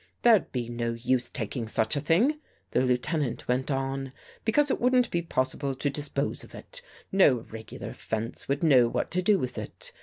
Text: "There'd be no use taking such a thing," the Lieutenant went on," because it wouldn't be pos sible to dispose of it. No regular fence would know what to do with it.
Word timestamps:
"There'd 0.23 0.51
be 0.51 0.67
no 0.67 0.93
use 0.93 1.29
taking 1.29 1.67
such 1.67 1.95
a 1.95 2.01
thing," 2.01 2.39
the 2.71 2.83
Lieutenant 2.83 3.47
went 3.47 3.69
on," 3.69 4.13
because 4.45 4.71
it 4.71 4.81
wouldn't 4.81 5.11
be 5.11 5.21
pos 5.21 5.53
sible 5.53 5.77
to 5.77 5.91
dispose 5.91 6.43
of 6.43 6.55
it. 6.55 6.81
No 7.11 7.41
regular 7.51 7.93
fence 7.93 8.47
would 8.47 8.63
know 8.63 8.87
what 8.87 9.11
to 9.11 9.21
do 9.21 9.37
with 9.37 9.59
it. 9.59 9.91